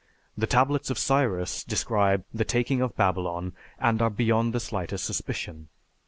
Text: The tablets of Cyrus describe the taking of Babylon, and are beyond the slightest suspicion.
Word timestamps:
The 0.35 0.47
tablets 0.47 0.89
of 0.89 0.97
Cyrus 0.97 1.63
describe 1.63 2.25
the 2.33 2.43
taking 2.43 2.81
of 2.81 2.95
Babylon, 2.97 3.53
and 3.77 4.01
are 4.01 4.09
beyond 4.09 4.51
the 4.51 4.59
slightest 4.59 5.05
suspicion. 5.05 5.67